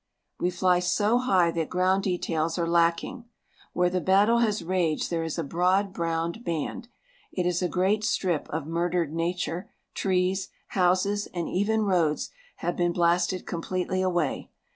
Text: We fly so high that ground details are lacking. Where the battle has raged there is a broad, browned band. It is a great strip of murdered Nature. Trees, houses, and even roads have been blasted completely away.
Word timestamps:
We 0.39 0.49
fly 0.49 0.79
so 0.79 1.19
high 1.19 1.51
that 1.51 1.69
ground 1.69 2.01
details 2.05 2.57
are 2.57 2.65
lacking. 2.67 3.25
Where 3.73 3.87
the 3.91 4.01
battle 4.01 4.39
has 4.39 4.63
raged 4.63 5.11
there 5.11 5.23
is 5.23 5.37
a 5.37 5.43
broad, 5.43 5.93
browned 5.93 6.43
band. 6.43 6.87
It 7.31 7.45
is 7.45 7.61
a 7.61 7.67
great 7.69 8.03
strip 8.03 8.49
of 8.49 8.65
murdered 8.65 9.13
Nature. 9.13 9.69
Trees, 9.93 10.49
houses, 10.69 11.27
and 11.35 11.47
even 11.47 11.83
roads 11.83 12.31
have 12.55 12.75
been 12.75 12.93
blasted 12.93 13.45
completely 13.45 14.01
away. 14.01 14.49